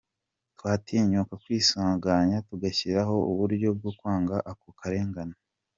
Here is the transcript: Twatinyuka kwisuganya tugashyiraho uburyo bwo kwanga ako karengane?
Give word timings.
Twatinyuka 0.57 1.33
kwisuganya 1.43 2.37
tugashyiraho 2.49 3.15
uburyo 3.31 3.67
bwo 3.77 3.91
kwanga 3.97 4.35
ako 4.51 4.67
karengane? 4.79 5.35